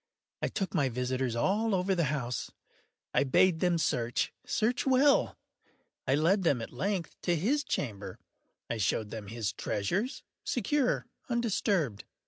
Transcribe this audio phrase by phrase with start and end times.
[0.41, 2.49] I took my visitors all over the house.
[3.13, 5.37] I bade them search—search well.
[6.07, 8.17] I led them, at length, to his chamber.
[8.67, 12.05] I showed them his treasures, secure, undisturbed.